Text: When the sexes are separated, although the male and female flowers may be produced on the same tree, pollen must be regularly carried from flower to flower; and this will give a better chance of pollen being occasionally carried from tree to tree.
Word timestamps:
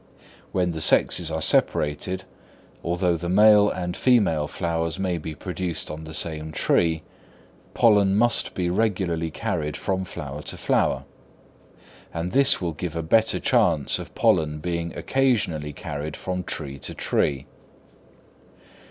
When 0.51 0.71
the 0.71 0.81
sexes 0.81 1.29
are 1.29 1.43
separated, 1.43 2.23
although 2.83 3.17
the 3.17 3.29
male 3.29 3.69
and 3.69 3.95
female 3.95 4.47
flowers 4.47 4.97
may 4.97 5.19
be 5.19 5.35
produced 5.35 5.91
on 5.91 6.05
the 6.05 6.13
same 6.15 6.51
tree, 6.51 7.03
pollen 7.75 8.15
must 8.15 8.55
be 8.55 8.67
regularly 8.71 9.29
carried 9.29 9.77
from 9.77 10.03
flower 10.03 10.41
to 10.41 10.57
flower; 10.57 11.05
and 12.11 12.31
this 12.31 12.59
will 12.59 12.73
give 12.73 12.95
a 12.95 13.03
better 13.03 13.39
chance 13.39 13.99
of 13.99 14.15
pollen 14.15 14.57
being 14.57 14.91
occasionally 14.97 15.71
carried 15.71 16.17
from 16.17 16.45
tree 16.45 16.79
to 16.79 16.95
tree. 16.95 17.45